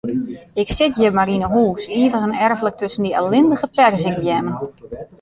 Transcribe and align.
Ik 0.61 0.69
sit 0.77 0.95
hjir 0.99 1.13
mar 1.17 1.31
yn 1.35 1.45
'e 1.45 1.49
hûs, 1.55 1.83
ivich 2.01 2.25
en 2.27 2.39
erflik 2.47 2.75
tusken 2.77 3.05
dy 3.05 3.11
ellindige 3.19 3.67
perzikbeammen. 3.77 4.57